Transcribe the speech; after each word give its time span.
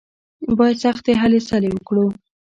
بايد 0.57 0.77
سختې 0.83 1.11
هلې 1.21 1.39
ځلې 1.47 1.69
وکړو. 1.73 2.05